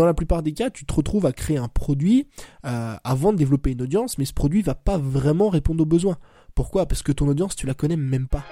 dans 0.00 0.06
la 0.06 0.14
plupart 0.14 0.42
des 0.42 0.54
cas, 0.54 0.70
tu 0.70 0.86
te 0.86 0.94
retrouves 0.94 1.26
à 1.26 1.32
créer 1.32 1.58
un 1.58 1.68
produit 1.68 2.26
euh, 2.64 2.96
avant 3.04 3.34
de 3.34 3.36
développer 3.36 3.72
une 3.72 3.82
audience, 3.82 4.16
mais 4.16 4.24
ce 4.24 4.32
produit 4.32 4.62
va 4.62 4.74
pas 4.74 4.96
vraiment 4.96 5.50
répondre 5.50 5.82
aux 5.82 5.86
besoins. 5.86 6.16
Pourquoi? 6.54 6.86
Parce 6.86 7.02
que 7.02 7.12
ton 7.12 7.28
audience, 7.28 7.54
tu 7.54 7.66
la 7.66 7.74
connais 7.74 7.98
même 7.98 8.26
pas. 8.26 8.42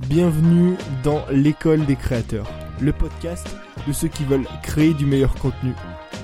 Bienvenue 0.00 0.76
dans 1.02 1.24
l'école 1.30 1.86
des 1.86 1.96
créateurs, 1.96 2.50
le 2.78 2.92
podcast 2.92 3.48
de 3.88 3.92
ceux 3.94 4.08
qui 4.08 4.24
veulent 4.24 4.46
créer 4.62 4.92
du 4.92 5.06
meilleur 5.06 5.34
contenu, 5.36 5.72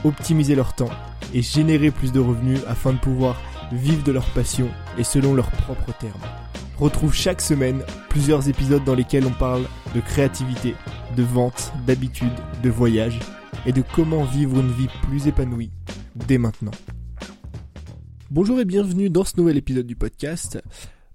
optimiser 0.05 0.55
leur 0.55 0.75
temps 0.75 0.91
et 1.33 1.41
générer 1.41 1.91
plus 1.91 2.13
de 2.13 2.21
revenus 2.21 2.61
afin 2.69 2.93
de 2.93 2.99
pouvoir 2.99 3.41
vivre 3.73 4.03
de 4.05 4.13
leur 4.13 4.27
passion 4.33 4.69
et 4.97 5.05
selon 5.05 5.35
leurs 5.35 5.51
propres 5.51 5.93
termes. 5.99 6.21
Retrouve 6.79 7.15
chaque 7.15 7.41
semaine 7.41 7.83
plusieurs 8.09 8.49
épisodes 8.49 8.85
dans 8.85 8.95
lesquels 8.95 9.27
on 9.27 9.33
parle 9.33 9.65
de 9.95 10.01
créativité, 10.01 10.75
de 11.17 11.23
vente, 11.23 11.73
d'habitude, 11.87 12.33
de 12.63 12.71
voyage 12.71 13.19
et 13.67 13.73
de 13.73 13.83
comment 13.95 14.25
vivre 14.25 14.61
une 14.61 14.71
vie 14.71 14.89
plus 15.03 15.27
épanouie 15.27 15.71
dès 16.15 16.39
maintenant. 16.39 16.73
Bonjour 18.31 18.61
et 18.61 18.65
bienvenue 18.65 19.11
dans 19.11 19.25
ce 19.25 19.39
nouvel 19.39 19.57
épisode 19.57 19.87
du 19.87 19.97
podcast. 19.97 20.63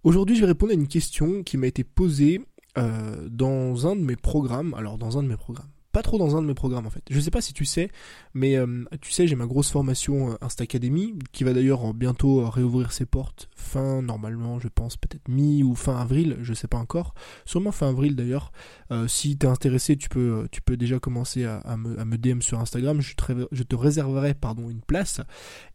Aujourd'hui 0.04 0.36
je 0.36 0.42
vais 0.42 0.48
répondre 0.48 0.72
à 0.72 0.76
une 0.76 0.88
question 0.88 1.44
qui 1.44 1.58
m'a 1.58 1.68
été 1.68 1.84
posée 1.84 2.42
euh, 2.78 3.28
dans 3.30 3.88
un 3.88 3.96
de 3.96 4.02
mes 4.02 4.16
programmes. 4.16 4.74
Alors 4.74 4.98
dans 4.98 5.18
un 5.18 5.24
de 5.24 5.28
mes 5.28 5.38
programmes 5.38 5.70
pas 5.94 6.02
trop 6.02 6.18
dans 6.18 6.36
un 6.36 6.42
de 6.42 6.48
mes 6.48 6.56
programmes 6.56 6.88
en 6.88 6.90
fait. 6.90 7.04
Je 7.10 7.20
sais 7.20 7.30
pas 7.30 7.40
si 7.40 7.54
tu 7.54 7.66
sais, 7.66 7.92
mais 8.34 8.58
euh, 8.58 8.84
tu 9.00 9.12
sais, 9.12 9.28
j'ai 9.28 9.36
ma 9.36 9.46
grosse 9.46 9.70
formation 9.72 10.32
euh, 10.32 10.36
Insta 10.42 10.64
Academy 10.64 11.14
qui 11.32 11.44
va 11.44 11.54
d'ailleurs 11.54 11.94
bientôt 11.94 12.42
euh, 12.42 12.50
réouvrir 12.50 12.92
ses 12.92 13.06
portes 13.06 13.48
fin 13.56 14.02
normalement, 14.02 14.60
je 14.60 14.68
pense 14.68 14.98
peut-être 14.98 15.28
mi 15.30 15.64
ou 15.64 15.76
fin 15.76 16.00
avril, 16.00 16.38
je 16.42 16.54
sais 16.54 16.68
pas 16.68 16.78
encore. 16.78 17.14
Sûrement 17.46 17.72
fin 17.72 17.90
avril 17.90 18.16
d'ailleurs. 18.16 18.52
Euh, 18.92 19.08
si 19.08 19.38
t'es 19.38 19.48
intéressé, 19.48 19.96
tu 19.96 20.10
peux 20.10 20.48
tu 20.52 20.62
peux 20.62 20.78
déjà 20.78 21.00
commencer 21.00 21.46
à, 21.46 21.58
à, 21.58 21.78
me, 21.78 22.00
à 22.00 22.06
me 22.06 22.18
DM 22.18 22.42
sur 22.42 22.60
Instagram, 22.60 23.00
je 23.00 23.16
te, 23.16 23.48
je 23.52 23.64
te 23.64 23.76
réserverai 23.76 24.34
pardon 24.34 24.70
une 24.72 24.82
place. 24.82 25.22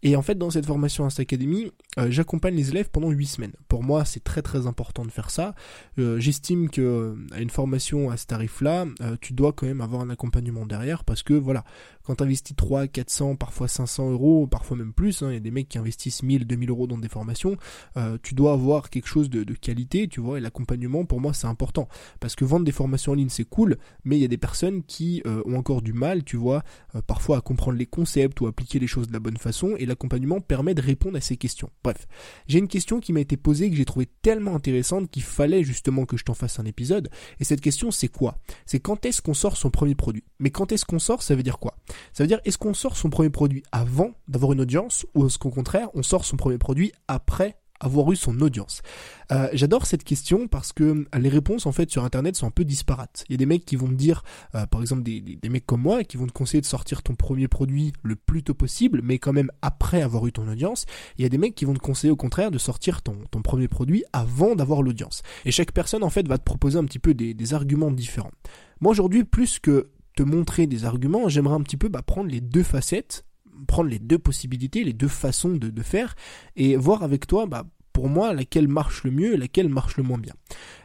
Et 0.03 0.17
en 0.17 0.23
fait, 0.23 0.37
dans 0.37 0.51
cette 0.51 0.67
formation 0.67 1.05
Insta 1.05 1.23
Academy, 1.23 1.71
j'accompagne 2.09 2.55
les 2.55 2.71
élèves 2.71 2.91
pendant 2.91 3.11
8 3.11 3.27
semaines. 3.27 3.53
Pour 3.69 3.83
moi, 3.83 4.05
c'est 4.05 4.23
très 4.23 4.43
très 4.43 4.67
important 4.67 5.05
de 5.05 5.11
faire 5.11 5.31
ça. 5.31 5.55
J'estime 5.97 6.71
que 6.71 7.17
à 7.33 7.41
une 7.41 7.51
formation 7.51 8.11
à 8.11 8.17
ce 8.17 8.27
tarif-là, 8.27 8.87
tu 9.21 9.33
dois 9.33 9.53
quand 9.53 9.67
même 9.67 9.81
avoir 9.81 10.03
un 10.03 10.08
accompagnement 10.11 10.67
derrière 10.67 11.05
parce 11.05 11.23
que 11.23 11.35
voilà, 11.35 11.65
quand 12.03 12.17
tu 12.17 12.25
investis 12.25 12.57
3, 12.57 12.87
400, 12.87 13.37
parfois 13.37 13.69
500 13.69 14.11
euros, 14.11 14.47
parfois 14.47 14.77
même 14.77 14.93
plus, 14.93 15.23
hein, 15.23 15.31
il 15.31 15.35
y 15.35 15.37
a 15.37 15.41
des 15.41 15.51
mecs 15.51 15.69
qui 15.69 15.79
investissent 15.79 16.23
1000, 16.23 16.47
2000 16.47 16.71
euros 16.71 16.87
dans 16.87 16.99
des 16.99 17.09
formations, 17.09 17.57
euh, 17.97 18.19
tu 18.23 18.35
dois 18.35 18.53
avoir 18.53 18.91
quelque 18.91 19.09
chose 19.09 19.31
de, 19.31 19.45
qualité, 19.55 20.09
tu 20.09 20.21
vois, 20.21 20.39
et 20.39 20.41
l'accompagnement 20.41 21.05
pour 21.05 21.21
moi 21.21 21.33
c'est 21.33 21.47
important 21.47 21.89
parce 22.21 22.35
que 22.37 22.45
vendre 22.45 22.65
des 22.65 22.73
formations 22.73 23.13
en 23.13 23.15
ligne 23.15 23.29
c'est 23.29 23.45
cool, 23.45 23.77
mais 24.05 24.17
il 24.17 24.21
y 24.21 24.25
a 24.25 24.29
des 24.29 24.39
personnes 24.39 24.83
qui 24.83 25.23
euh, 25.27 25.43
ont 25.47 25.57
encore 25.57 25.83
du 25.83 25.93
mal, 25.93 26.25
tu 26.25 26.37
vois, 26.37 26.63
euh, 26.95 27.03
parfois 27.03 27.39
à 27.39 27.41
comprendre 27.41 27.79
les 27.79 27.87
concepts 27.87 28.41
ou 28.41 28.47
appliquer 28.47 28.79
les 28.79 28.87
choses 28.87 29.09
de 29.09 29.13
la 29.13 29.21
bonne 29.21 29.37
façon 29.37 29.75
et 29.79 29.87
l'accompagnement 29.87 30.41
permet 30.41 30.75
de 30.75 30.83
répondre 30.83 31.17
à 31.17 31.21
ces 31.21 31.37
questions. 31.37 31.71
Bref, 31.83 32.07
j'ai 32.47 32.59
une 32.59 32.69
question 32.69 33.01
qui 33.01 33.13
m'a 33.13 33.21
été 33.21 33.37
posée 33.37 33.71
que 33.71 33.77
j'ai 33.77 33.85
trouvé 33.85 34.09
tellement 34.23 34.55
intéressante 34.55 35.11
qu'il 35.11 35.23
fallait 35.23 35.65
justement 35.65 36.07
que 36.07 36.17
je 36.17 36.25
t'en 36.25 36.35
fasse 36.35 36.59
un 36.59 36.65
épisode 36.65 37.09
et 37.41 37.45
cette 37.45 37.61
question 37.61 37.91
c'est 37.91 38.09
quoi? 38.09 38.39
C'est 38.67 38.81
quand 38.81 39.05
est-ce 39.05 39.23
qu'on 39.23 39.35
sort 39.35 39.57
son 39.57 39.71
premier 39.71 39.95
produit. 39.99 40.25
Mais 40.39 40.51
quand 40.51 40.73
est-ce 40.73 40.87
qu'on 40.87 40.99
sort, 40.99 41.23
ça 41.23 41.35
veut 41.35 41.43
dire 41.43 41.59
quoi? 41.59 41.77
Ça 42.15 42.23
veut 42.23 42.29
dire 42.29 42.41
est-ce 42.47 42.57
qu'on 42.57 42.73
sort 42.73 42.97
son 42.97 43.11
premier 43.11 43.29
produit 43.29 43.63
avant 43.73 44.13
d'avoir 44.29 44.53
une 44.53 44.63
audience 44.63 45.05
ou 45.15 45.27
est-ce 45.27 45.37
qu'au 45.39 45.51
contraire 45.51 45.89
on 45.93 46.03
sort 46.03 46.25
son 46.25 46.39
premier 46.39 46.57
produit 46.57 46.93
après 47.07 47.58
avoir 47.81 48.11
eu 48.13 48.17
son 48.17 48.41
audience 48.41 48.83
euh, 49.31 49.49
J'adore 49.53 49.87
cette 49.87 50.05
question 50.05 50.49
parce 50.49 50.73
que 50.73 50.85
euh, 50.85 51.19
les 51.19 51.29
réponses 51.29 51.67
en 51.67 51.73
fait 51.73 51.91
sur 51.91 52.05
internet 52.05 52.37
sont 52.37 52.47
un 52.47 52.51
peu 52.51 52.65
disparates. 52.65 53.25
Il 53.29 53.33
y 53.33 53.35
a 53.35 53.39
des 53.39 53.47
mecs 53.47 53.65
qui 53.65 53.77
vont 53.77 53.89
te 53.89 53.95
dire, 53.95 54.23
euh, 54.55 54.67
par 54.67 54.81
exemple 54.81 55.03
des, 55.03 55.39
mecs 55.49 55.67
comme 55.67 55.83
moi, 55.83 56.05
qui 56.05 56.17
vont 56.17 56.27
te 56.27 56.33
conseiller 56.33 56.61
de 56.61 56.67
sortir 56.67 57.03
ton 57.03 57.15
premier 57.15 57.49
produit 57.49 57.93
le 58.03 58.17
plus 58.17 58.43
tôt 58.43 58.55
possible, 58.55 59.01
mais 59.03 59.19
quand 59.19 59.33
même 59.33 59.51
après 59.63 60.03
avoir 60.03 60.27
eu 60.27 60.33
ton 60.33 60.49
audience. 60.49 60.87
Il 61.17 61.23
y 61.23 61.27
a 61.27 61.29
des 61.29 61.39
mecs 61.39 61.55
qui 61.55 61.65
vont 61.65 61.75
te 61.75 61.79
conseiller 61.79 62.11
au 62.11 62.17
contraire 62.17 62.51
de 62.51 62.59
sortir 62.59 63.03
ton, 63.03 63.17
ton 63.31 63.43
premier 63.43 63.69
produit 63.69 64.05
avant 64.13 64.55
d'avoir 64.55 64.83
l'audience. 64.83 65.23
Et 65.45 65.51
chaque 65.51 65.73
personne 65.73 66.03
en 66.03 66.11
fait 66.11 66.27
va 66.27 66.39
te 66.39 66.45
proposer 66.45 66.79
un 66.79 66.85
petit 66.85 66.99
peu 66.99 67.15
des, 67.15 67.55
arguments 67.55 67.91
différents. 67.91 68.33
Moi 68.81 68.93
aujourd'hui, 68.93 69.25
plus 69.25 69.59
que 69.59 69.89
te 70.15 70.23
montrer 70.23 70.67
des 70.67 70.85
arguments, 70.85 71.29
j'aimerais 71.29 71.55
un 71.55 71.63
petit 71.63 71.79
peu 71.79 71.89
bah, 71.89 72.03
prendre 72.03 72.29
les 72.29 72.43
deux 72.43 72.63
facettes, 72.63 73.25
prendre 73.67 73.89
les 73.89 73.99
deux 73.99 74.19
possibilités, 74.19 74.85
les 74.85 74.93
deux 74.93 75.09
façons 75.09 75.55
de, 75.55 75.71
de 75.71 75.83
faire, 75.83 76.15
et 76.57 76.77
voir 76.77 77.03
avec 77.03 77.27
toi, 77.27 77.47
bah, 77.47 77.65
pour 77.99 78.09
moi, 78.09 78.33
laquelle 78.33 78.69
marche 78.69 79.03
le 79.03 79.11
mieux 79.11 79.35
et 79.35 79.37
laquelle 79.37 79.69
marche 79.69 79.97
le 79.97 80.05
moins 80.05 80.19
bien. 80.19 80.33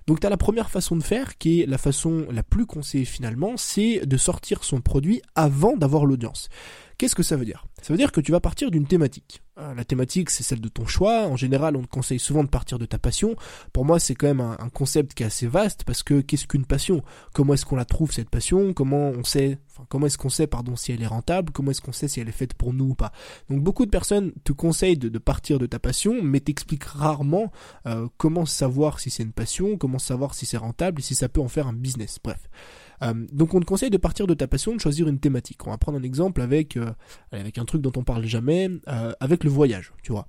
Donc 0.08 0.20
tu 0.20 0.26
as 0.26 0.32
la 0.32 0.38
première 0.38 0.72
façon 0.72 0.96
de 0.96 1.04
faire, 1.04 1.38
qui 1.38 1.62
est 1.62 1.68
la 1.68 1.78
façon 1.78 2.26
la 2.32 2.42
plus 2.42 2.66
conseillée 2.66 3.06
finalement, 3.06 3.56
c'est 3.56 4.04
de 4.04 4.18
sortir 4.18 4.64
son 4.64 4.82
produit 4.82 5.22
avant 5.36 5.78
d'avoir 5.78 6.08
l'audience. 6.08 6.50
Qu'est-ce 6.98 7.14
que 7.14 7.22
ça 7.22 7.36
veut 7.36 7.46
dire? 7.46 7.68
Ça 7.84 7.94
veut 7.94 7.98
dire 7.98 8.12
que 8.12 8.20
tu 8.20 8.32
vas 8.32 8.40
partir 8.40 8.72
d'une 8.72 8.88
thématique. 8.88 9.43
Euh, 9.60 9.76
la 9.76 9.86
thématique, 9.86 10.32
c'est 10.32 10.42
celle 10.42 10.62
de 10.62 10.68
ton 10.68 10.88
choix. 10.88 11.28
En 11.28 11.36
général, 11.36 11.76
on 11.76 11.84
te 11.84 11.88
conseille 11.88 12.20
souvent 12.20 12.44
de 12.44 12.50
partir 12.50 12.80
de 12.80 12.86
ta 12.86 12.98
passion. 12.98 13.36
Pour 13.72 13.86
moi, 13.86 14.00
c'est 14.00 14.16
quand 14.16 14.28
même 14.28 14.42
un, 14.42 14.70
concept 14.70 15.14
qui 15.14 15.22
est 15.22 15.28
assez 15.28 15.46
vaste 15.46 15.84
parce 15.84 16.02
que 16.02 16.22
qu'est-ce 16.22 16.48
qu'une 16.48 16.66
passion? 16.66 17.04
Comment 17.34 17.54
est-ce 17.54 17.66
qu'on 17.66 17.76
la 17.76 17.86
trouve 17.86 18.12
cette 18.12 18.32
passion? 18.32 18.74
Comment 18.74 19.10
on 19.10 19.24
sait, 19.24 19.60
enfin, 19.70 19.86
comment 19.90 20.08
est-ce 20.08 20.18
qu'on 20.18 20.30
sait, 20.30 20.48
pardon, 20.48 20.76
si 20.76 20.92
elle 20.92 21.04
est 21.04 21.08
rentable? 21.08 21.52
Comment 21.52 21.70
est-ce 21.70 21.82
qu'on 21.82 21.92
sait 21.92 22.08
si 22.08 22.20
elle 22.20 22.30
est 22.30 22.32
faite 22.32 22.56
pour 22.56 22.74
nous 22.74 22.90
ou 22.90 22.96
pas? 22.96 23.12
Donc, 23.50 23.62
beaucoup 23.62 23.86
de 23.86 23.92
personnes 23.92 24.32
te 24.44 24.54
conseillent 24.54 24.98
de, 24.98 25.18
partir 25.20 25.60
de 25.60 25.68
ta 25.68 25.78
passion, 25.78 26.24
mais 26.24 26.40
t'expliquent 26.40 26.86
rarement 26.86 27.52
euh, 27.86 28.08
comment 28.18 28.48
savoir 28.48 29.00
si 29.00 29.12
c'est 29.12 29.24
une 29.24 29.34
passion, 29.34 29.78
comment 29.78 30.00
savoir 30.00 30.34
si 30.34 30.48
c'est 30.48 30.58
rentable 30.58 31.02
et 31.02 31.04
si 31.04 31.14
ça 31.14 31.30
peut 31.30 31.42
en 31.42 31.48
faire 31.48 31.68
un 31.68 31.74
business. 31.74 32.18
Bref. 32.24 32.50
Euh, 33.04 33.14
donc 33.32 33.54
on 33.54 33.60
te 33.60 33.66
conseille 33.66 33.90
de 33.90 33.98
partir 33.98 34.28
de 34.28 34.34
ta 34.34 34.48
passion, 34.48 34.76
de 34.76 34.82
choisir 34.82 35.08
une 35.08 35.20
thématique. 35.20 35.66
On 35.68 35.72
va 35.72 35.78
prendre 35.78 35.98
un 35.98 36.04
exemple 36.04 36.42
avec, 36.42 36.78
euh, 36.78 36.92
avec 37.32 37.58
un 37.58 37.66
truc 37.66 37.82
dont 37.82 37.92
on 37.96 38.04
parle 38.04 38.26
jamais, 38.26 38.70
euh, 38.88 39.12
avec 39.20 39.44
le 39.44 39.50
voyage, 39.50 39.94
tu 40.02 40.12
vois. 40.12 40.28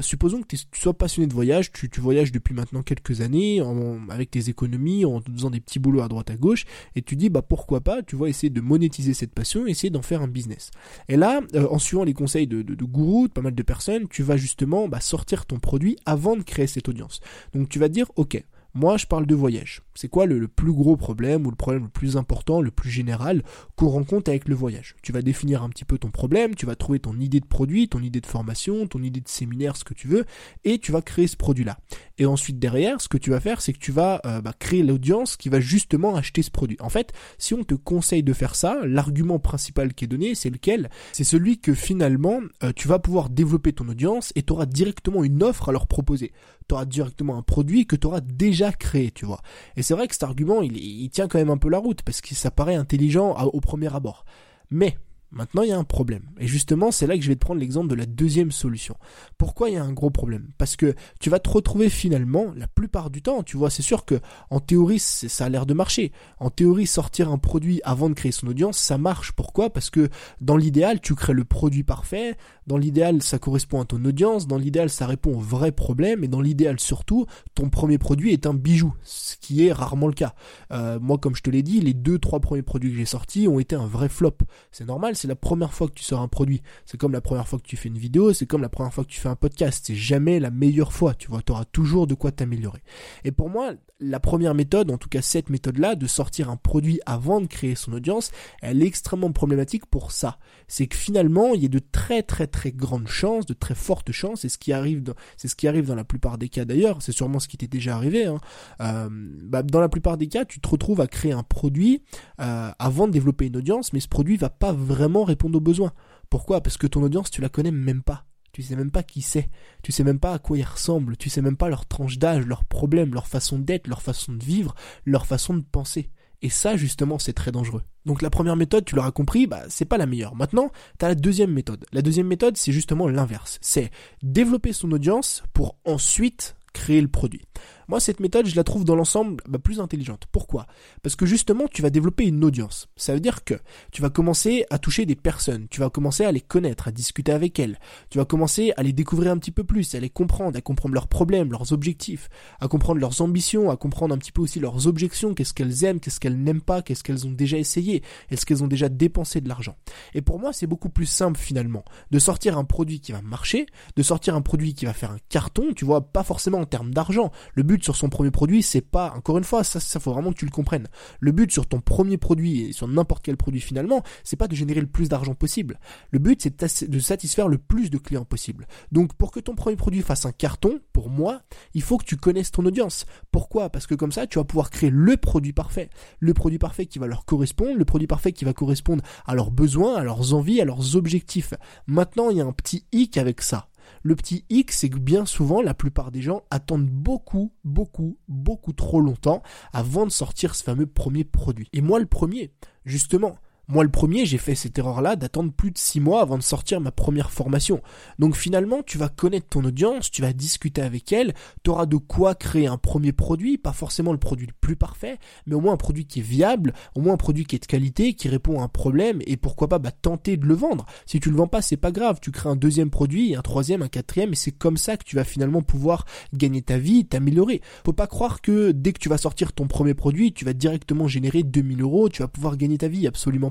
supposons 0.00 0.42
que 0.42 0.56
tu 0.56 0.80
sois 0.80 0.94
passionné 0.94 1.28
de 1.28 1.32
voyage, 1.32 1.70
tu, 1.70 1.88
voyages 2.00 2.32
depuis 2.32 2.52
maintenant 2.52 2.82
quelques 2.82 3.20
années 3.20 3.62
avec 4.08 4.28
tes 4.28 4.48
économies, 4.48 5.04
en 5.04 5.20
faisant 5.20 5.50
des 5.50 5.60
petits 5.60 5.78
boulots 5.78 6.00
à 6.00 6.08
droite 6.08 6.30
à 6.30 6.36
gauche, 6.36 6.64
et 6.96 7.02
tu 7.02 7.14
dis 7.14 7.28
bah 7.28 7.42
pourquoi 7.42 7.80
pas, 7.80 8.02
tu 8.02 8.16
vas 8.16 8.26
essayer 8.26 8.50
de 8.50 8.60
monétiser 8.60 9.14
cette 9.14 9.32
passion, 9.32 9.68
essayer 9.68 9.90
d'en 9.90 10.02
faire 10.02 10.20
un 10.20 10.26
business. 10.26 10.72
Et 11.08 11.16
là, 11.16 11.42
en 11.70 11.78
suivant 11.78 12.02
les 12.02 12.12
conseils 12.12 12.48
de, 12.48 12.62
de, 12.62 12.74
de 12.74 12.84
gourous, 12.84 13.28
de 13.28 13.32
pas 13.32 13.40
mal 13.40 13.54
de 13.54 13.62
personnes, 13.62 14.08
tu 14.08 14.24
vas 14.24 14.36
justement 14.36 14.88
bah, 14.88 15.00
sortir 15.00 15.46
ton 15.46 15.60
produit 15.60 15.96
avant 16.06 16.36
de 16.36 16.42
créer 16.42 16.66
cette 16.66 16.88
audience. 16.88 17.20
Donc 17.54 17.68
tu 17.68 17.78
vas 17.78 17.88
dire 17.88 18.10
ok, 18.16 18.42
moi, 18.74 18.96
je 18.96 19.06
parle 19.06 19.26
de 19.26 19.34
voyage. 19.34 19.82
C'est 19.94 20.08
quoi 20.08 20.26
le, 20.26 20.46
plus 20.46 20.72
gros 20.72 20.96
problème 20.96 21.46
ou 21.46 21.50
le 21.50 21.56
problème 21.56 21.84
le 21.84 21.88
plus 21.88 22.16
important, 22.16 22.60
le 22.60 22.70
plus 22.70 22.90
général 22.90 23.42
qu'on 23.76 23.88
rencontre 23.88 24.30
avec 24.30 24.46
le 24.46 24.54
voyage? 24.54 24.94
Tu 25.02 25.10
vas 25.10 25.22
définir 25.22 25.62
un 25.62 25.68
petit 25.70 25.84
peu 25.84 25.98
ton 25.98 26.10
problème, 26.10 26.54
tu 26.54 26.66
vas 26.66 26.76
trouver 26.76 27.00
ton 27.00 27.18
idée 27.18 27.40
de 27.40 27.46
produit, 27.46 27.88
ton 27.88 28.00
idée 28.00 28.20
de 28.20 28.26
formation, 28.26 28.86
ton 28.86 29.02
idée 29.02 29.20
de 29.20 29.28
séminaire, 29.28 29.76
ce 29.76 29.84
que 29.84 29.94
tu 29.94 30.06
veux, 30.06 30.24
et 30.64 30.78
tu 30.78 30.92
vas 30.92 31.02
créer 31.02 31.26
ce 31.26 31.36
produit-là. 31.36 31.78
Et 32.18 32.26
ensuite 32.26 32.58
derrière, 32.58 33.00
ce 33.00 33.08
que 33.08 33.18
tu 33.18 33.30
vas 33.30 33.40
faire, 33.40 33.60
c'est 33.60 33.72
que 33.72 33.78
tu 33.78 33.90
vas 33.90 34.20
euh, 34.26 34.40
bah, 34.40 34.52
créer 34.58 34.82
l'audience 34.82 35.36
qui 35.36 35.48
va 35.48 35.60
justement 35.60 36.14
acheter 36.14 36.42
ce 36.42 36.50
produit. 36.50 36.76
En 36.80 36.88
fait, 36.88 37.12
si 37.38 37.54
on 37.54 37.64
te 37.64 37.74
conseille 37.74 38.22
de 38.22 38.32
faire 38.32 38.54
ça, 38.54 38.78
l'argument 38.84 39.38
principal 39.38 39.94
qui 39.94 40.04
est 40.04 40.08
donné, 40.08 40.34
c'est 40.34 40.50
lequel? 40.50 40.90
C'est 41.12 41.24
celui 41.24 41.58
que 41.58 41.74
finalement, 41.74 42.40
euh, 42.62 42.72
tu 42.76 42.86
vas 42.86 42.98
pouvoir 42.98 43.30
développer 43.30 43.72
ton 43.72 43.88
audience 43.88 44.32
et 44.36 44.42
tu 44.42 44.52
auras 44.52 44.66
directement 44.66 45.24
une 45.24 45.42
offre 45.42 45.70
à 45.70 45.72
leur 45.72 45.86
proposer 45.86 46.32
tu 46.68 46.74
auras 46.74 46.84
directement 46.84 47.38
un 47.38 47.42
produit 47.42 47.86
que 47.86 47.96
tu 47.96 48.06
auras 48.06 48.20
déjà 48.20 48.67
créé, 48.76 49.10
tu 49.10 49.24
vois. 49.26 49.40
Et 49.76 49.82
c'est 49.82 49.94
vrai 49.94 50.08
que 50.08 50.14
cet 50.14 50.22
argument, 50.22 50.62
il, 50.62 50.76
il, 50.76 51.10
tient 51.10 51.28
quand 51.28 51.38
même 51.38 51.50
un 51.50 51.58
peu 51.58 51.68
la 51.68 51.78
route, 51.78 52.02
parce 52.02 52.20
que 52.20 52.34
ça 52.34 52.50
paraît 52.50 52.74
intelligent 52.74 53.34
au 53.34 53.60
premier 53.60 53.94
abord. 53.94 54.24
Mais, 54.70 54.98
Maintenant, 55.30 55.62
il 55.62 55.68
y 55.68 55.72
a 55.72 55.78
un 55.78 55.84
problème. 55.84 56.22
Et 56.38 56.46
justement, 56.46 56.90
c'est 56.90 57.06
là 57.06 57.16
que 57.16 57.22
je 57.22 57.28
vais 57.28 57.34
te 57.34 57.40
prendre 57.40 57.60
l'exemple 57.60 57.88
de 57.88 57.94
la 57.94 58.06
deuxième 58.06 58.50
solution. 58.50 58.96
Pourquoi 59.36 59.68
il 59.68 59.74
y 59.74 59.76
a 59.76 59.84
un 59.84 59.92
gros 59.92 60.08
problème? 60.10 60.48
Parce 60.56 60.74
que 60.74 60.94
tu 61.20 61.28
vas 61.28 61.38
te 61.38 61.50
retrouver 61.50 61.90
finalement, 61.90 62.46
la 62.56 62.66
plupart 62.66 63.10
du 63.10 63.20
temps, 63.20 63.42
tu 63.42 63.58
vois, 63.58 63.68
c'est 63.68 63.82
sûr 63.82 64.06
que 64.06 64.20
en 64.48 64.60
théorie, 64.60 64.98
ça 64.98 65.44
a 65.44 65.48
l'air 65.50 65.66
de 65.66 65.74
marcher. 65.74 66.12
En 66.38 66.48
théorie, 66.48 66.86
sortir 66.86 67.30
un 67.30 67.36
produit 67.36 67.80
avant 67.84 68.08
de 68.08 68.14
créer 68.14 68.32
son 68.32 68.46
audience, 68.46 68.78
ça 68.78 68.96
marche. 68.96 69.32
Pourquoi? 69.32 69.70
Parce 69.70 69.90
que 69.90 70.08
dans 70.40 70.56
l'idéal, 70.56 71.00
tu 71.00 71.14
crées 71.14 71.34
le 71.34 71.44
produit 71.44 71.84
parfait. 71.84 72.36
Dans 72.66 72.78
l'idéal, 72.78 73.22
ça 73.22 73.38
correspond 73.38 73.82
à 73.82 73.84
ton 73.84 74.02
audience. 74.04 74.46
Dans 74.46 74.58
l'idéal, 74.58 74.88
ça 74.88 75.06
répond 75.06 75.34
au 75.34 75.40
vrai 75.40 75.72
problème. 75.72 76.24
Et 76.24 76.28
dans 76.28 76.40
l'idéal, 76.40 76.80
surtout, 76.80 77.26
ton 77.54 77.68
premier 77.68 77.98
produit 77.98 78.32
est 78.32 78.46
un 78.46 78.54
bijou, 78.54 78.94
ce 79.02 79.36
qui 79.36 79.66
est 79.66 79.72
rarement 79.72 80.06
le 80.06 80.14
cas. 80.14 80.34
Euh, 80.72 80.98
moi, 80.98 81.18
comme 81.18 81.34
je 81.34 81.42
te 81.42 81.50
l'ai 81.50 81.62
dit, 81.62 81.80
les 81.80 81.94
deux, 81.94 82.18
trois 82.18 82.40
premiers 82.40 82.62
produits 82.62 82.90
que 82.90 82.96
j'ai 82.96 83.04
sortis 83.04 83.46
ont 83.46 83.58
été 83.58 83.76
un 83.76 83.86
vrai 83.86 84.08
flop. 84.08 84.38
C'est 84.70 84.86
normal 84.86 85.16
c'est 85.18 85.28
la 85.28 85.36
première 85.36 85.74
fois 85.74 85.88
que 85.88 85.94
tu 85.94 86.04
sors 86.04 86.20
un 86.20 86.28
produit. 86.28 86.62
C'est 86.86 86.96
comme 86.96 87.12
la 87.12 87.20
première 87.20 87.46
fois 87.46 87.58
que 87.58 87.66
tu 87.66 87.76
fais 87.76 87.88
une 87.88 87.98
vidéo, 87.98 88.32
c'est 88.32 88.46
comme 88.46 88.62
la 88.62 88.68
première 88.68 88.92
fois 88.92 89.04
que 89.04 89.10
tu 89.10 89.20
fais 89.20 89.28
un 89.28 89.36
podcast. 89.36 89.84
C'est 89.86 89.94
jamais 89.94 90.40
la 90.40 90.50
meilleure 90.50 90.92
fois, 90.92 91.14
tu 91.14 91.28
vois. 91.28 91.42
Tu 91.42 91.52
auras 91.52 91.64
toujours 91.64 92.06
de 92.06 92.14
quoi 92.14 92.32
t'améliorer. 92.32 92.82
Et 93.24 93.32
pour 93.32 93.50
moi, 93.50 93.72
la 94.00 94.20
première 94.20 94.54
méthode, 94.54 94.90
en 94.90 94.98
tout 94.98 95.08
cas 95.08 95.22
cette 95.22 95.50
méthode-là, 95.50 95.94
de 95.94 96.06
sortir 96.06 96.50
un 96.50 96.56
produit 96.56 97.00
avant 97.06 97.40
de 97.40 97.46
créer 97.46 97.74
son 97.74 97.92
audience, 97.92 98.30
elle 98.62 98.82
est 98.82 98.86
extrêmement 98.86 99.32
problématique 99.32 99.86
pour 99.86 100.12
ça. 100.12 100.38
C'est 100.68 100.86
que 100.86 100.96
finalement, 100.96 101.54
il 101.54 101.62
y 101.62 101.66
a 101.66 101.68
de 101.68 101.80
très 101.80 102.22
très 102.22 102.46
très 102.46 102.70
grandes 102.70 103.08
chances, 103.08 103.46
de 103.46 103.54
très 103.54 103.74
fortes 103.74 104.12
chances, 104.12 104.44
et 104.44 104.48
ce 104.48 104.58
qui 104.58 104.72
arrive 104.72 105.02
c'est 105.36 105.48
ce 105.48 105.56
qui 105.56 105.66
arrive 105.66 105.86
dans 105.86 105.94
la 105.94 106.04
plupart 106.04 106.38
des 106.38 106.48
cas 106.48 106.64
d'ailleurs, 106.64 107.02
c'est 107.02 107.12
sûrement 107.12 107.40
ce 107.40 107.48
qui 107.48 107.56
t'est 107.56 107.66
déjà 107.66 107.96
arrivé. 107.96 108.26
Hein. 108.26 108.38
Euh, 108.80 109.08
bah, 109.10 109.62
dans 109.62 109.80
la 109.80 109.88
plupart 109.88 110.16
des 110.16 110.28
cas, 110.28 110.44
tu 110.44 110.60
te 110.60 110.68
retrouves 110.68 111.00
à 111.00 111.06
créer 111.06 111.32
un 111.32 111.42
produit 111.42 112.02
euh, 112.40 112.70
avant 112.78 113.06
de 113.06 113.12
développer 113.12 113.46
une 113.46 113.56
audience, 113.56 113.92
mais 113.92 114.00
ce 114.00 114.08
produit 114.08 114.36
va 114.36 114.50
pas 114.50 114.72
répondre 115.16 115.58
aux 115.58 115.62
besoins. 115.62 115.92
Pourquoi? 116.30 116.60
Parce 116.60 116.76
que 116.76 116.86
ton 116.86 117.02
audience, 117.02 117.30
tu 117.30 117.40
la 117.40 117.48
connais 117.48 117.70
même 117.70 118.02
pas. 118.02 118.24
Tu 118.52 118.62
sais 118.62 118.76
même 118.76 118.90
pas 118.90 119.02
qui 119.02 119.22
c'est. 119.22 119.50
Tu 119.82 119.92
sais 119.92 120.04
même 120.04 120.18
pas 120.18 120.34
à 120.34 120.38
quoi 120.38 120.58
ils 120.58 120.64
ressemblent. 120.64 121.16
Tu 121.16 121.30
sais 121.30 121.42
même 121.42 121.56
pas 121.56 121.68
leur 121.68 121.86
tranche 121.86 122.18
d'âge, 122.18 122.46
leurs 122.46 122.64
problèmes, 122.64 123.14
leur 123.14 123.26
façon 123.26 123.58
d'être, 123.58 123.86
leur 123.86 124.02
façon 124.02 124.32
de 124.32 124.44
vivre, 124.44 124.74
leur 125.04 125.26
façon 125.26 125.54
de 125.54 125.62
penser. 125.62 126.10
Et 126.40 126.50
ça, 126.50 126.76
justement, 126.76 127.18
c'est 127.18 127.32
très 127.32 127.52
dangereux. 127.52 127.82
Donc 128.06 128.22
la 128.22 128.30
première 128.30 128.56
méthode, 128.56 128.84
tu 128.84 128.94
l'auras 128.94 129.10
compris, 129.10 129.46
bah, 129.46 129.64
c'est 129.68 129.84
pas 129.84 129.98
la 129.98 130.06
meilleure. 130.06 130.34
Maintenant, 130.34 130.70
tu 130.98 131.04
as 131.04 131.08
la 131.08 131.14
deuxième 131.14 131.52
méthode. 131.52 131.84
La 131.92 132.00
deuxième 132.00 132.28
méthode, 132.28 132.56
c'est 132.56 132.72
justement 132.72 133.08
l'inverse. 133.08 133.58
C'est 133.60 133.90
développer 134.22 134.72
son 134.72 134.92
audience 134.92 135.42
pour 135.52 135.76
ensuite 135.84 136.56
créer 136.72 137.00
le 137.00 137.08
produit. 137.08 137.44
Moi, 137.88 138.00
cette 138.00 138.20
méthode, 138.20 138.46
je 138.46 138.54
la 138.54 138.64
trouve 138.64 138.84
dans 138.84 138.94
l'ensemble 138.94 139.42
bah, 139.48 139.58
plus 139.58 139.80
intelligente. 139.80 140.24
Pourquoi? 140.30 140.66
Parce 141.02 141.16
que 141.16 141.24
justement, 141.24 141.66
tu 141.68 141.80
vas 141.80 141.88
développer 141.88 142.24
une 142.24 142.44
audience. 142.44 142.88
Ça 142.96 143.14
veut 143.14 143.20
dire 143.20 143.44
que 143.44 143.54
tu 143.92 144.02
vas 144.02 144.10
commencer 144.10 144.66
à 144.68 144.78
toucher 144.78 145.06
des 145.06 145.16
personnes, 145.16 145.68
tu 145.70 145.80
vas 145.80 145.88
commencer 145.88 146.24
à 146.26 146.32
les 146.32 146.42
connaître, 146.42 146.88
à 146.88 146.92
discuter 146.92 147.32
avec 147.32 147.58
elles, 147.58 147.78
tu 148.10 148.18
vas 148.18 148.26
commencer 148.26 148.74
à 148.76 148.82
les 148.82 148.92
découvrir 148.92 149.32
un 149.32 149.38
petit 149.38 149.52
peu 149.52 149.64
plus, 149.64 149.94
à 149.94 150.00
les 150.00 150.10
comprendre, 150.10 150.58
à 150.58 150.60
comprendre 150.60 150.94
leurs 150.94 151.08
problèmes, 151.08 151.50
leurs 151.50 151.72
objectifs, 151.72 152.28
à 152.60 152.68
comprendre 152.68 153.00
leurs 153.00 153.22
ambitions, 153.22 153.70
à 153.70 153.78
comprendre 153.78 154.14
un 154.14 154.18
petit 154.18 154.32
peu 154.32 154.42
aussi 154.42 154.60
leurs 154.60 154.86
objections, 154.86 155.32
qu'est-ce 155.32 155.54
qu'elles 155.54 155.84
aiment, 155.84 155.98
qu'est-ce 155.98 156.20
qu'elles 156.20 156.38
n'aiment 156.38 156.60
pas, 156.60 156.82
qu'est-ce 156.82 157.02
qu'elles 157.02 157.26
ont 157.26 157.32
déjà 157.32 157.56
essayé, 157.56 158.02
est-ce 158.30 158.44
qu'elles 158.44 158.62
ont 158.62 158.68
déjà 158.68 158.90
dépensé 158.90 159.40
de 159.40 159.48
l'argent? 159.48 159.76
Et 160.12 160.20
pour 160.20 160.38
moi, 160.38 160.52
c'est 160.52 160.66
beaucoup 160.66 160.90
plus 160.90 161.06
simple 161.06 161.38
finalement 161.38 161.84
de 162.10 162.18
sortir 162.18 162.58
un 162.58 162.64
produit 162.64 163.00
qui 163.00 163.12
va 163.12 163.22
marcher, 163.22 163.64
de 163.96 164.02
sortir 164.02 164.34
un 164.34 164.42
produit 164.42 164.74
qui 164.74 164.84
va 164.84 164.92
faire 164.92 165.12
un 165.12 165.18
carton, 165.30 165.72
tu 165.74 165.86
vois, 165.86 166.02
pas 166.12 166.22
forcément 166.22 166.58
en 166.58 166.66
termes 166.66 166.92
d'argent. 166.92 167.30
Le 167.54 167.62
but 167.62 167.77
sur 167.84 167.96
son 167.96 168.08
premier 168.08 168.30
produit, 168.30 168.62
c'est 168.62 168.80
pas, 168.80 169.12
encore 169.16 169.38
une 169.38 169.44
fois, 169.44 169.64
ça, 169.64 169.80
ça 169.80 170.00
faut 170.00 170.12
vraiment 170.12 170.32
que 170.32 170.38
tu 170.38 170.44
le 170.44 170.50
comprennes. 170.50 170.88
Le 171.20 171.32
but 171.32 171.50
sur 171.50 171.66
ton 171.66 171.80
premier 171.80 172.16
produit 172.16 172.62
et 172.62 172.72
sur 172.72 172.88
n'importe 172.88 173.24
quel 173.24 173.36
produit 173.36 173.60
finalement, 173.60 174.02
c'est 174.24 174.36
pas 174.36 174.48
de 174.48 174.54
générer 174.54 174.80
le 174.80 174.86
plus 174.86 175.08
d'argent 175.08 175.34
possible. 175.34 175.78
Le 176.10 176.18
but, 176.18 176.42
c'est 176.42 176.88
de 176.88 176.98
satisfaire 176.98 177.48
le 177.48 177.58
plus 177.58 177.90
de 177.90 177.98
clients 177.98 178.24
possible. 178.24 178.66
Donc, 178.92 179.14
pour 179.14 179.30
que 179.30 179.40
ton 179.40 179.54
premier 179.54 179.76
produit 179.76 180.02
fasse 180.02 180.26
un 180.26 180.32
carton, 180.32 180.80
pour 180.92 181.10
moi, 181.10 181.42
il 181.74 181.82
faut 181.82 181.98
que 181.98 182.04
tu 182.04 182.16
connaisses 182.16 182.50
ton 182.50 182.64
audience. 182.64 183.06
Pourquoi? 183.30 183.70
Parce 183.70 183.86
que 183.86 183.94
comme 183.94 184.12
ça, 184.12 184.26
tu 184.26 184.38
vas 184.38 184.44
pouvoir 184.44 184.70
créer 184.70 184.90
le 184.90 185.16
produit 185.16 185.52
parfait. 185.52 185.90
Le 186.20 186.34
produit 186.34 186.58
parfait 186.58 186.86
qui 186.86 186.98
va 186.98 187.06
leur 187.06 187.24
correspondre, 187.24 187.76
le 187.76 187.84
produit 187.84 188.06
parfait 188.06 188.32
qui 188.32 188.44
va 188.44 188.52
correspondre 188.52 189.02
à 189.26 189.34
leurs 189.34 189.50
besoins, 189.50 189.96
à 189.96 190.04
leurs 190.04 190.34
envies, 190.34 190.60
à 190.60 190.64
leurs 190.64 190.96
objectifs. 190.96 191.54
Maintenant, 191.86 192.30
il 192.30 192.38
y 192.38 192.40
a 192.40 192.46
un 192.46 192.52
petit 192.52 192.84
hic 192.92 193.16
avec 193.16 193.42
ça. 193.42 193.68
Le 194.02 194.16
petit 194.16 194.44
hic, 194.50 194.72
c'est 194.72 194.88
que 194.88 194.98
bien 194.98 195.26
souvent, 195.26 195.62
la 195.62 195.74
plupart 195.74 196.10
des 196.10 196.22
gens 196.22 196.42
attendent 196.50 196.88
beaucoup, 196.88 197.52
beaucoup, 197.64 198.18
beaucoup 198.28 198.72
trop 198.72 199.00
longtemps 199.00 199.42
avant 199.72 200.06
de 200.06 200.10
sortir 200.10 200.54
ce 200.54 200.62
fameux 200.62 200.86
premier 200.86 201.24
produit. 201.24 201.68
Et 201.72 201.80
moi, 201.80 201.98
le 201.98 202.06
premier, 202.06 202.52
justement, 202.84 203.36
moi, 203.70 203.84
le 203.84 203.90
premier, 203.90 204.24
j'ai 204.24 204.38
fait 204.38 204.54
cette 204.54 204.78
erreur-là 204.78 205.14
d'attendre 205.14 205.52
plus 205.52 205.70
de 205.70 205.76
six 205.76 206.00
mois 206.00 206.22
avant 206.22 206.38
de 206.38 206.42
sortir 206.42 206.80
ma 206.80 206.90
première 206.90 207.30
formation. 207.30 207.82
Donc 208.18 208.34
finalement, 208.34 208.82
tu 208.82 208.96
vas 208.96 209.10
connaître 209.10 209.46
ton 209.48 209.62
audience, 209.62 210.10
tu 210.10 210.22
vas 210.22 210.32
discuter 210.32 210.80
avec 210.80 211.12
elle, 211.12 211.34
tu 211.62 211.68
auras 211.68 211.84
de 211.84 211.98
quoi 211.98 212.34
créer 212.34 212.66
un 212.66 212.78
premier 212.78 213.12
produit, 213.12 213.58
pas 213.58 213.74
forcément 213.74 214.12
le 214.12 214.18
produit 214.18 214.46
le 214.46 214.54
plus 214.58 214.76
parfait, 214.76 215.18
mais 215.46 215.54
au 215.54 215.60
moins 215.60 215.74
un 215.74 215.78
produit 215.78 216.06
qui 216.06 216.20
est 216.20 216.22
viable, 216.22 216.72
au 216.94 217.02
moins 217.02 217.12
un 217.12 217.18
produit 217.18 217.44
qui 217.44 217.56
est 217.56 217.58
de 217.58 217.66
qualité, 217.66 218.14
qui 218.14 218.28
répond 218.28 218.58
à 218.58 218.64
un 218.64 218.68
problème, 218.68 219.20
et 219.26 219.36
pourquoi 219.36 219.68
pas 219.68 219.78
bah, 219.78 219.90
tenter 219.90 220.38
de 220.38 220.46
le 220.46 220.54
vendre. 220.54 220.86
Si 221.04 221.20
tu 221.20 221.28
le 221.28 221.36
vends 221.36 221.46
pas, 221.46 221.60
c'est 221.60 221.76
pas 221.76 221.92
grave, 221.92 222.20
tu 222.22 222.30
crées 222.30 222.48
un 222.48 222.56
deuxième 222.56 222.88
produit, 222.88 223.36
un 223.36 223.42
troisième, 223.42 223.82
un 223.82 223.88
quatrième, 223.88 224.32
et 224.32 224.36
c'est 224.36 224.50
comme 224.50 224.78
ça 224.78 224.96
que 224.96 225.04
tu 225.04 225.16
vas 225.16 225.24
finalement 225.24 225.60
pouvoir 225.60 226.06
gagner 226.32 226.62
ta 226.62 226.78
vie, 226.78 227.04
t'améliorer. 227.04 227.60
Faut 227.84 227.92
pas 227.92 228.06
croire 228.06 228.40
que 228.40 228.70
dès 228.70 228.94
que 228.94 228.98
tu 228.98 229.10
vas 229.10 229.18
sortir 229.18 229.52
ton 229.52 229.66
premier 229.66 229.92
produit, 229.92 230.32
tu 230.32 230.46
vas 230.46 230.54
directement 230.54 231.06
générer 231.06 231.42
2000 231.42 231.82
euros, 231.82 232.08
tu 232.08 232.22
vas 232.22 232.28
pouvoir 232.28 232.56
gagner 232.56 232.78
ta 232.78 232.88
vie, 232.88 233.06
absolument 233.06 233.50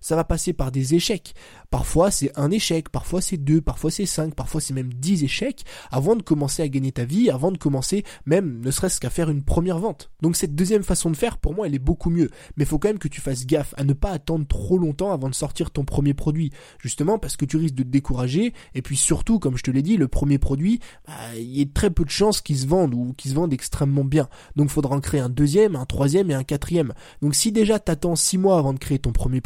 ça 0.00 0.16
va 0.16 0.24
passer 0.24 0.52
par 0.52 0.70
des 0.70 0.94
échecs. 0.94 1.34
Parfois 1.70 2.10
c'est 2.10 2.30
un 2.38 2.50
échec, 2.50 2.88
parfois 2.88 3.20
c'est 3.20 3.36
deux, 3.36 3.60
parfois 3.60 3.90
c'est 3.90 4.06
cinq, 4.06 4.34
parfois 4.34 4.60
c'est 4.60 4.74
même 4.74 4.92
dix 4.92 5.24
échecs 5.24 5.64
avant 5.90 6.16
de 6.16 6.22
commencer 6.22 6.62
à 6.62 6.68
gagner 6.68 6.92
ta 6.92 7.04
vie, 7.04 7.30
avant 7.30 7.50
de 7.50 7.58
commencer 7.58 8.04
même 8.24 8.60
ne 8.60 8.70
serait-ce 8.70 9.00
qu'à 9.00 9.10
faire 9.10 9.30
une 9.30 9.42
première 9.42 9.78
vente. 9.78 10.10
Donc 10.22 10.36
cette 10.36 10.54
deuxième 10.54 10.82
façon 10.82 11.10
de 11.10 11.16
faire, 11.16 11.38
pour 11.38 11.54
moi, 11.54 11.66
elle 11.66 11.74
est 11.74 11.80
beaucoup 11.80 12.10
mieux. 12.10 12.30
Mais 12.56 12.64
faut 12.64 12.78
quand 12.78 12.88
même 12.88 12.98
que 12.98 13.08
tu 13.08 13.20
fasses 13.20 13.46
gaffe 13.46 13.74
à 13.76 13.84
ne 13.84 13.92
pas 13.92 14.10
attendre 14.10 14.46
trop 14.46 14.78
longtemps 14.78 15.12
avant 15.12 15.28
de 15.28 15.34
sortir 15.34 15.70
ton 15.70 15.84
premier 15.84 16.14
produit. 16.14 16.50
Justement 16.78 17.18
parce 17.18 17.36
que 17.36 17.44
tu 17.44 17.56
risques 17.56 17.74
de 17.74 17.82
te 17.82 17.88
décourager. 17.88 18.52
Et 18.74 18.82
puis 18.82 18.96
surtout, 18.96 19.38
comme 19.38 19.56
je 19.56 19.62
te 19.62 19.70
l'ai 19.70 19.82
dit, 19.82 19.96
le 19.96 20.08
premier 20.08 20.38
produit, 20.38 20.80
bah, 21.06 21.14
il 21.36 21.58
y 21.58 21.62
a 21.62 21.66
très 21.72 21.90
peu 21.90 22.04
de 22.04 22.10
chances 22.10 22.40
qu'il 22.40 22.58
se 22.58 22.66
vende 22.66 22.94
ou 22.94 23.14
qu'il 23.16 23.30
se 23.30 23.36
vende 23.36 23.52
extrêmement 23.52 24.04
bien. 24.04 24.28
Donc 24.56 24.70
faudra 24.70 24.96
en 24.96 25.00
créer 25.00 25.20
un 25.20 25.28
deuxième, 25.28 25.76
un 25.76 25.86
troisième 25.86 26.30
et 26.30 26.34
un 26.34 26.44
quatrième. 26.44 26.92
Donc 27.22 27.34
si 27.34 27.52
déjà 27.52 27.78
t'attends 27.78 28.16
six 28.16 28.38
mois 28.38 28.58
avant 28.58 28.72
de 28.72 28.78
créer 28.78 28.98
ton 28.98 29.12
premier 29.12 29.40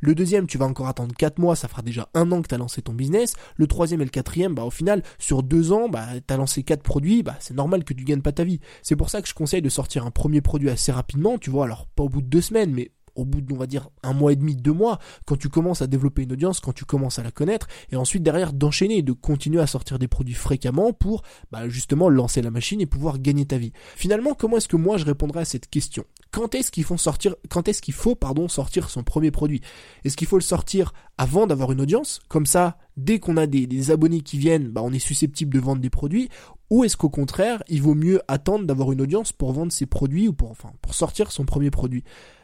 Le 0.00 0.14
deuxième, 0.14 0.46
tu 0.46 0.58
vas 0.58 0.66
encore 0.66 0.88
attendre 0.88 1.14
4 1.16 1.38
mois, 1.38 1.56
ça 1.56 1.68
fera 1.68 1.82
déjà 1.82 2.08
un 2.14 2.30
an 2.32 2.42
que 2.42 2.48
tu 2.48 2.54
as 2.54 2.58
lancé 2.58 2.82
ton 2.82 2.92
business. 2.92 3.34
Le 3.56 3.66
troisième 3.66 4.00
et 4.00 4.04
le 4.04 4.10
quatrième, 4.10 4.54
bah, 4.54 4.64
au 4.64 4.70
final, 4.70 5.02
sur 5.18 5.42
deux 5.42 5.72
ans, 5.72 5.88
bah, 5.88 6.06
tu 6.26 6.34
as 6.34 6.36
lancé 6.36 6.62
quatre 6.62 6.82
produits, 6.82 7.22
bah, 7.22 7.36
c'est 7.40 7.54
normal 7.54 7.84
que 7.84 7.94
tu 7.94 8.04
gagnes 8.04 8.22
pas 8.22 8.32
ta 8.32 8.44
vie. 8.44 8.60
C'est 8.82 8.96
pour 8.96 9.10
ça 9.10 9.22
que 9.22 9.28
je 9.28 9.34
conseille 9.34 9.62
de 9.62 9.68
sortir 9.68 10.04
un 10.04 10.10
premier 10.10 10.40
produit 10.40 10.70
assez 10.70 10.92
rapidement, 10.92 11.38
tu 11.38 11.50
vois, 11.50 11.64
alors 11.64 11.86
pas 11.86 12.02
au 12.02 12.08
bout 12.08 12.22
de 12.22 12.26
deux 12.26 12.40
semaines, 12.40 12.72
mais 12.72 12.90
au 13.16 13.24
bout 13.24 13.40
de, 13.40 13.54
va 13.54 13.66
dire, 13.66 13.88
un 14.02 14.12
mois 14.12 14.32
et 14.32 14.36
demi, 14.36 14.56
deux 14.56 14.72
mois, 14.72 14.98
quand 15.24 15.36
tu 15.36 15.48
commences 15.48 15.82
à 15.82 15.86
développer 15.86 16.22
une 16.22 16.32
audience, 16.32 16.60
quand 16.60 16.72
tu 16.72 16.84
commences 16.84 17.18
à 17.18 17.22
la 17.22 17.30
connaître, 17.30 17.66
et 17.90 17.96
ensuite 17.96 18.22
derrière 18.22 18.52
d'enchaîner, 18.52 19.02
de 19.02 19.12
continuer 19.12 19.60
à 19.60 19.66
sortir 19.66 19.98
des 19.98 20.08
produits 20.08 20.34
fréquemment 20.34 20.92
pour 20.92 21.22
bah, 21.50 21.68
justement 21.68 22.08
lancer 22.08 22.42
la 22.42 22.50
machine 22.50 22.80
et 22.80 22.86
pouvoir 22.86 23.18
gagner 23.18 23.46
ta 23.46 23.58
vie. 23.58 23.72
Finalement, 23.96 24.34
comment 24.34 24.58
est-ce 24.58 24.68
que 24.68 24.76
moi 24.76 24.96
je 24.96 25.04
répondrai 25.04 25.40
à 25.40 25.44
cette 25.44 25.68
question? 25.68 26.04
Quand 26.30 26.54
est-ce 26.54 26.70
qu'il 26.70 26.84
faut 26.84 26.96
sortir, 26.96 27.34
quand 27.48 27.68
est-ce 27.68 27.80
qu'il 27.80 27.94
faut 27.94 28.14
pardon 28.14 28.48
sortir 28.48 28.90
son 28.90 29.02
premier 29.02 29.30
produit? 29.30 29.62
Est-ce 30.04 30.16
qu'il 30.16 30.26
faut 30.26 30.36
le 30.36 30.42
sortir 30.42 30.92
avant 31.16 31.46
d'avoir 31.46 31.72
une 31.72 31.80
audience? 31.80 32.20
Comme 32.28 32.46
ça, 32.46 32.76
dès 32.96 33.18
qu'on 33.18 33.36
a 33.36 33.46
des, 33.46 33.66
des, 33.66 33.90
abonnés 33.90 34.20
qui 34.20 34.38
viennent, 34.38 34.68
bah, 34.68 34.82
on 34.84 34.92
est 34.92 34.98
susceptible 34.98 35.54
de 35.54 35.60
vendre 35.60 35.80
des 35.80 35.90
produits. 35.90 36.28
Ou 36.70 36.84
est-ce 36.84 36.96
qu'au 36.96 37.08
contraire, 37.08 37.62
il 37.68 37.82
vaut 37.82 37.94
mieux 37.94 38.20
attendre 38.28 38.66
d'avoir 38.66 38.92
une 38.92 39.00
audience 39.00 39.32
pour 39.32 39.52
vendre 39.52 39.72
ses 39.72 39.86
produits 39.86 40.28
ou 40.28 40.32
pour 40.32 40.50
enfin 40.50 40.72
pour 40.82 40.94
sortir 40.94 41.30
son 41.30 41.44
premier 41.44 41.70
produit? 41.70 42.02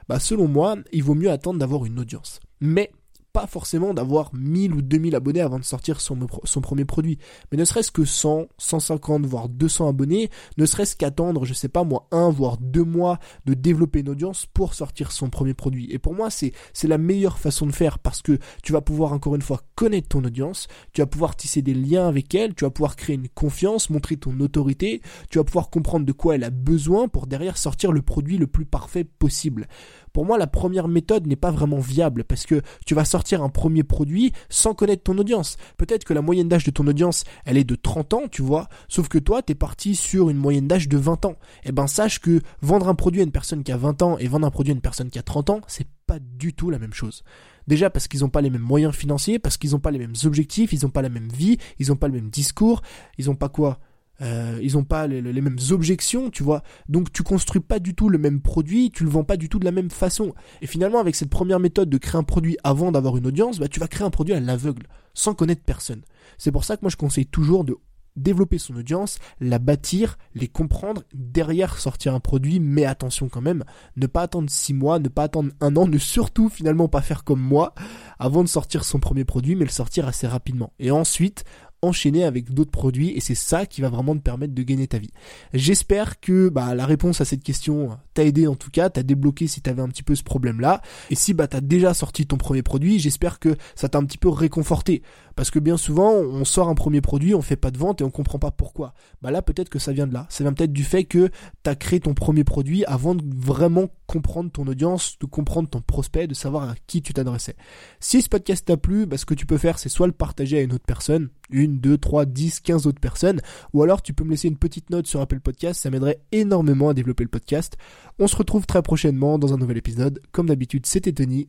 Bah 0.08 0.20
selon 0.20 0.48
moi, 0.48 0.76
il 0.92 1.02
vaut 1.02 1.14
mieux 1.14 1.30
attendre 1.30 1.58
d'avoir 1.58 1.84
une 1.84 1.98
audience. 1.98 2.40
Mais 2.60 2.92
pas 3.32 3.46
forcément 3.46 3.94
d'avoir 3.94 4.30
1000 4.34 4.74
ou 4.74 4.82
2000 4.82 5.14
abonnés 5.14 5.40
avant 5.40 5.58
de 5.58 5.64
sortir 5.64 6.00
son, 6.00 6.18
son 6.44 6.60
premier 6.60 6.84
produit, 6.84 7.18
mais 7.50 7.58
ne 7.58 7.64
serait-ce 7.64 7.90
que 7.90 8.04
100, 8.04 8.46
150, 8.58 9.24
voire 9.24 9.48
200 9.48 9.88
abonnés, 9.88 10.30
ne 10.58 10.66
serait-ce 10.66 10.96
qu'attendre, 10.96 11.44
je 11.44 11.54
sais 11.54 11.68
pas 11.68 11.84
moi, 11.84 12.06
un 12.10 12.30
voire 12.30 12.58
deux 12.58 12.84
mois 12.84 13.18
de 13.46 13.54
développer 13.54 14.00
une 14.00 14.10
audience 14.10 14.46
pour 14.52 14.74
sortir 14.74 15.12
son 15.12 15.30
premier 15.30 15.54
produit. 15.54 15.88
Et 15.90 15.98
pour 15.98 16.14
moi, 16.14 16.30
c'est, 16.30 16.52
c'est 16.72 16.88
la 16.88 16.98
meilleure 16.98 17.38
façon 17.38 17.66
de 17.66 17.72
faire 17.72 17.98
parce 17.98 18.20
que 18.20 18.38
tu 18.62 18.72
vas 18.72 18.82
pouvoir 18.82 19.12
encore 19.12 19.34
une 19.34 19.42
fois 19.42 19.60
connaître 19.74 20.08
ton 20.08 20.24
audience, 20.24 20.68
tu 20.92 21.00
vas 21.00 21.06
pouvoir 21.06 21.34
tisser 21.36 21.62
des 21.62 21.74
liens 21.74 22.08
avec 22.08 22.34
elle, 22.34 22.54
tu 22.54 22.64
vas 22.64 22.70
pouvoir 22.70 22.96
créer 22.96 23.16
une 23.16 23.28
confiance, 23.28 23.90
montrer 23.90 24.16
ton 24.16 24.38
autorité, 24.40 25.00
tu 25.30 25.38
vas 25.38 25.44
pouvoir 25.44 25.70
comprendre 25.70 26.04
de 26.04 26.12
quoi 26.12 26.34
elle 26.34 26.44
a 26.44 26.50
besoin 26.50 27.08
pour 27.08 27.26
derrière 27.26 27.56
sortir 27.56 27.92
le 27.92 28.02
produit 28.02 28.36
le 28.36 28.46
plus 28.46 28.66
parfait 28.66 29.04
possible. 29.04 29.66
Pour 30.12 30.26
moi, 30.26 30.36
la 30.36 30.46
première 30.46 30.88
méthode 30.88 31.26
n'est 31.26 31.36
pas 31.36 31.50
vraiment 31.50 31.78
viable 31.78 32.24
parce 32.24 32.44
que 32.44 32.60
tu 32.84 32.94
vas 32.94 33.06
sortir 33.06 33.21
un 33.42 33.48
premier 33.48 33.82
produit 33.82 34.32
sans 34.48 34.74
connaître 34.74 35.04
ton 35.04 35.16
audience. 35.18 35.56
Peut-être 35.76 36.04
que 36.04 36.14
la 36.14 36.22
moyenne 36.22 36.48
d'âge 36.48 36.64
de 36.64 36.70
ton 36.70 36.86
audience, 36.86 37.24
elle 37.44 37.56
est 37.56 37.64
de 37.64 37.74
30 37.74 38.14
ans, 38.14 38.22
tu 38.30 38.42
vois, 38.42 38.68
sauf 38.88 39.08
que 39.08 39.18
toi, 39.18 39.42
t'es 39.42 39.54
parti 39.54 39.94
sur 39.94 40.30
une 40.30 40.36
moyenne 40.36 40.68
d'âge 40.68 40.88
de 40.88 40.98
20 40.98 41.24
ans. 41.24 41.36
Eh 41.64 41.72
ben, 41.72 41.86
sache 41.86 42.18
que 42.18 42.40
vendre 42.60 42.88
un 42.88 42.94
produit 42.94 43.20
à 43.20 43.24
une 43.24 43.32
personne 43.32 43.62
qui 43.62 43.72
a 43.72 43.76
20 43.76 44.02
ans 44.02 44.18
et 44.18 44.26
vendre 44.26 44.46
un 44.46 44.50
produit 44.50 44.72
à 44.72 44.74
une 44.74 44.80
personne 44.80 45.10
qui 45.10 45.18
a 45.18 45.22
30 45.22 45.50
ans, 45.50 45.60
c'est 45.66 45.86
pas 46.06 46.18
du 46.18 46.52
tout 46.52 46.70
la 46.70 46.78
même 46.78 46.92
chose. 46.92 47.22
Déjà 47.68 47.90
parce 47.90 48.08
qu'ils 48.08 48.20
n'ont 48.20 48.28
pas 48.28 48.40
les 48.40 48.50
mêmes 48.50 48.62
moyens 48.62 48.94
financiers, 48.94 49.38
parce 49.38 49.56
qu'ils 49.56 49.70
n'ont 49.70 49.78
pas 49.78 49.90
les 49.90 49.98
mêmes 49.98 50.14
objectifs, 50.24 50.72
ils 50.72 50.82
n'ont 50.82 50.90
pas 50.90 51.02
la 51.02 51.08
même 51.08 51.28
vie, 51.28 51.58
ils 51.78 51.88
n'ont 51.88 51.96
pas 51.96 52.08
le 52.08 52.14
même 52.14 52.30
discours, 52.30 52.82
ils 53.18 53.26
n'ont 53.26 53.36
pas 53.36 53.48
quoi 53.48 53.78
euh, 54.20 54.58
ils 54.62 54.74
n'ont 54.74 54.84
pas 54.84 55.06
les, 55.06 55.22
mêmes 55.22 55.58
objections, 55.70 56.30
tu 56.30 56.42
vois. 56.42 56.62
Donc 56.88 57.12
tu 57.12 57.22
construis 57.22 57.62
pas 57.62 57.78
du 57.78 57.94
tout 57.94 58.08
le 58.08 58.18
même 58.18 58.40
produit, 58.40 58.90
tu 58.90 59.04
le 59.04 59.10
vends 59.10 59.24
pas 59.24 59.36
du 59.36 59.48
tout 59.48 59.58
de 59.58 59.64
la 59.64 59.72
même 59.72 59.90
façon. 59.90 60.34
Et 60.60 60.66
finalement, 60.66 61.00
avec 61.00 61.16
cette 61.16 61.30
première 61.30 61.60
méthode 61.60 61.90
de 61.90 61.98
créer 61.98 62.18
un 62.18 62.24
produit 62.24 62.56
avant 62.62 62.92
d'avoir 62.92 63.16
une 63.16 63.26
audience, 63.26 63.58
bah, 63.58 63.68
tu 63.68 63.80
vas 63.80 63.88
créer 63.88 64.06
un 64.06 64.10
produit 64.10 64.34
à 64.34 64.40
l'aveugle, 64.40 64.86
sans 65.14 65.34
connaître 65.34 65.62
personne. 65.64 66.02
C'est 66.38 66.52
pour 66.52 66.64
ça 66.64 66.76
que 66.76 66.82
moi 66.82 66.90
je 66.90 66.96
conseille 66.96 67.26
toujours 67.26 67.64
de 67.64 67.76
développer 68.16 68.58
son 68.58 68.76
audience, 68.76 69.18
la 69.40 69.58
bâtir, 69.58 70.18
les 70.34 70.48
comprendre, 70.48 71.02
derrière 71.14 71.78
sortir 71.78 72.14
un 72.14 72.20
produit, 72.20 72.60
mais 72.60 72.84
attention 72.84 73.28
quand 73.28 73.40
même, 73.40 73.64
ne 73.96 74.06
pas 74.06 74.22
attendre 74.22 74.50
six 74.50 74.74
mois, 74.74 74.98
ne 74.98 75.08
pas 75.08 75.24
attendre 75.24 75.52
un 75.60 75.76
an, 75.76 75.86
ne 75.86 75.98
surtout 75.98 76.48
finalement 76.48 76.88
pas 76.88 77.00
faire 77.00 77.24
comme 77.24 77.40
moi, 77.40 77.74
avant 78.18 78.44
de 78.44 78.48
sortir 78.48 78.84
son 78.84 79.00
premier 79.00 79.24
produit, 79.24 79.56
mais 79.56 79.64
le 79.64 79.70
sortir 79.70 80.06
assez 80.06 80.26
rapidement. 80.26 80.72
Et 80.78 80.90
ensuite, 80.90 81.44
enchaîner 81.82 82.24
avec 82.24 82.54
d'autres 82.54 82.70
produits 82.70 83.10
et 83.10 83.20
c'est 83.20 83.34
ça 83.34 83.66
qui 83.66 83.80
va 83.80 83.88
vraiment 83.88 84.14
te 84.14 84.20
permettre 84.20 84.54
de 84.54 84.62
gagner 84.62 84.86
ta 84.86 84.98
vie. 84.98 85.10
J'espère 85.52 86.20
que 86.20 86.48
bah, 86.48 86.76
la 86.76 86.86
réponse 86.86 87.20
à 87.20 87.24
cette 87.24 87.42
question 87.42 87.98
t'a 88.14 88.24
aidé 88.24 88.46
en 88.46 88.54
tout 88.54 88.70
cas, 88.70 88.88
t'a 88.88 89.02
débloqué 89.02 89.48
si 89.48 89.60
t'avais 89.60 89.82
un 89.82 89.88
petit 89.88 90.04
peu 90.04 90.14
ce 90.14 90.22
problème 90.22 90.60
là 90.60 90.80
et 91.10 91.16
si 91.16 91.34
bah 91.34 91.48
t'as 91.48 91.60
déjà 91.60 91.92
sorti 91.92 92.26
ton 92.26 92.36
premier 92.36 92.62
produit, 92.62 93.00
j'espère 93.00 93.40
que 93.40 93.56
ça 93.74 93.88
t'a 93.88 93.98
un 93.98 94.04
petit 94.04 94.18
peu 94.18 94.28
réconforté 94.28 95.02
parce 95.34 95.50
que 95.50 95.58
bien 95.58 95.76
souvent 95.76 96.12
on 96.12 96.44
sort 96.44 96.68
un 96.68 96.74
premier 96.76 97.00
produit, 97.00 97.34
on 97.34 97.42
fait 97.42 97.56
pas 97.56 97.72
de 97.72 97.78
vente 97.78 98.00
et 98.00 98.04
on 98.04 98.10
comprend 98.10 98.38
pas 98.38 98.52
pourquoi. 98.52 98.94
Bah 99.20 99.32
là 99.32 99.42
peut-être 99.42 99.68
que 99.68 99.80
ça 99.80 99.92
vient 99.92 100.06
de 100.06 100.14
là, 100.14 100.26
ça 100.28 100.44
vient 100.44 100.52
peut-être 100.52 100.72
du 100.72 100.84
fait 100.84 101.04
que 101.04 101.30
t'as 101.64 101.74
créé 101.74 101.98
ton 101.98 102.14
premier 102.14 102.44
produit 102.44 102.84
avant 102.84 103.16
de 103.16 103.24
vraiment 103.36 103.88
comprendre 104.06 104.52
ton 104.52 104.66
audience, 104.68 105.16
de 105.20 105.26
comprendre 105.26 105.68
ton 105.68 105.80
prospect, 105.80 106.28
de 106.28 106.34
savoir 106.34 106.68
à 106.68 106.74
qui 106.86 107.02
tu 107.02 107.12
t'adressais. 107.12 107.56
Si 107.98 108.22
ce 108.22 108.28
podcast 108.28 108.66
t'a 108.66 108.76
plu, 108.76 109.06
bah, 109.06 109.16
ce 109.16 109.26
que 109.26 109.34
tu 109.34 109.46
peux 109.46 109.58
faire 109.58 109.80
c'est 109.80 109.88
soit 109.88 110.06
le 110.06 110.12
partager 110.12 110.58
à 110.58 110.62
une 110.62 110.72
autre 110.72 110.84
personne, 110.86 111.30
une, 111.72 111.80
deux, 111.80 111.98
trois, 111.98 112.24
dix, 112.24 112.60
quinze 112.60 112.86
autres 112.86 113.00
personnes. 113.00 113.40
Ou 113.72 113.82
alors 113.82 114.02
tu 114.02 114.14
peux 114.14 114.24
me 114.24 114.30
laisser 114.30 114.48
une 114.48 114.58
petite 114.58 114.90
note 114.90 115.06
sur 115.06 115.20
Apple 115.20 115.40
Podcast, 115.40 115.80
ça 115.80 115.90
m'aiderait 115.90 116.20
énormément 116.32 116.90
à 116.90 116.94
développer 116.94 117.24
le 117.24 117.30
podcast. 117.30 117.76
On 118.18 118.26
se 118.26 118.36
retrouve 118.36 118.66
très 118.66 118.82
prochainement 118.82 119.38
dans 119.38 119.54
un 119.54 119.58
nouvel 119.58 119.78
épisode. 119.78 120.20
Comme 120.32 120.46
d'habitude, 120.46 120.86
c'était 120.86 121.12
Tony. 121.12 121.48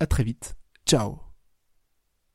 À 0.00 0.06
très 0.06 0.24
vite. 0.24 0.56
Ciao 0.86 1.27